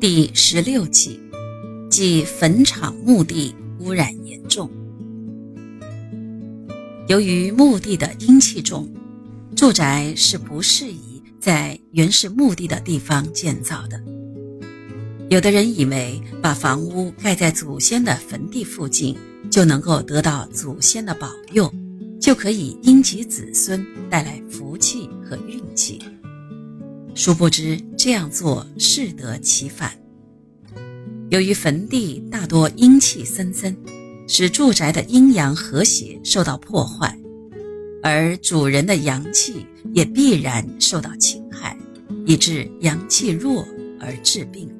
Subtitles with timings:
[0.00, 1.18] 第十六集，
[1.90, 4.70] 即坟场墓地污染严重。
[7.08, 8.88] 由于墓地的阴气重，
[9.56, 14.00] 住宅是不适宜在原始墓地的地方建造的。
[15.28, 19.16] 有的人以为把房屋盖在祖先的坟地附近，
[19.50, 21.74] 就能够得到祖先的保佑，
[22.20, 26.00] 就可以荫及子孙，带来福气和运气。
[27.16, 29.90] 殊不知这样做适得其反。
[31.30, 33.76] 由于坟地大多阴气森森，
[34.28, 37.18] 使住宅的阴阳和谐受到破坏，
[38.00, 41.76] 而主人的阳气也必然受到侵害，
[42.24, 43.66] 以致阳气弱
[43.98, 44.70] 而致病。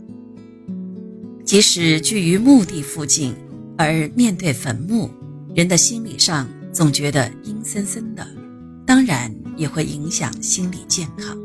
[1.45, 3.35] 即使居于墓地附近，
[3.77, 5.11] 而面对坟墓，
[5.57, 8.25] 人的心理上总觉得阴森森的，
[8.87, 11.37] 当然也会影响心理健康。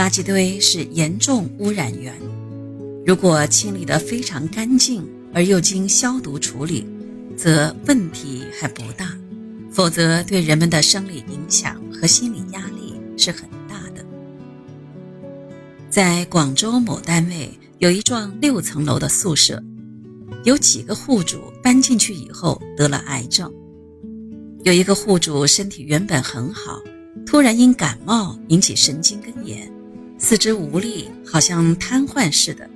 [0.00, 2.14] 垃圾堆是严重污染源，
[3.04, 6.86] 如果清理得非常干净，而又经消毒处理，
[7.36, 9.08] 则问题还不大；
[9.70, 14.02] 否则，对人们的生理影响和心理压力是很大的。
[15.90, 19.62] 在广州某单位有一幢六层楼的宿舍，
[20.44, 23.52] 有几个户主搬进去以后得了癌症。
[24.62, 26.80] 有一个户主身体原本很好，
[27.26, 29.70] 突然因感冒引起神经根炎。
[30.22, 32.68] 四肢无力，好像瘫痪似的。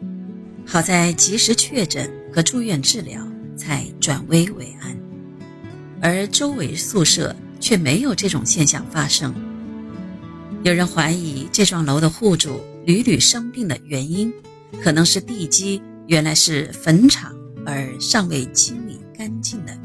[0.67, 3.23] 好在及时确诊和住院治疗，
[3.55, 4.97] 才转危为安。
[6.01, 9.35] 而周围宿舍却没有这种现象发生。
[10.63, 14.33] 有人怀疑这幢楼的户主屡屡生病的原因，
[14.83, 17.37] 可能是地基原来是坟场
[17.67, 19.79] 而尚未清理干净的